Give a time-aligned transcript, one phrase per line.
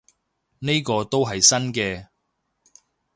[0.57, 2.07] 呢個都係新嘅